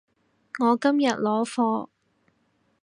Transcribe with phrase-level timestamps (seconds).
[0.59, 1.89] 我今日攞貨